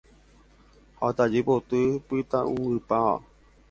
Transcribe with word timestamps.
Ha 0.99 1.07
tajy 1.17 1.39
poty 1.47 1.81
pytãungypáva 2.07 3.15